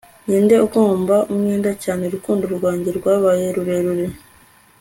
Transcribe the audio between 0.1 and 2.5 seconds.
ninde ugomba umwenda cyane? urukundo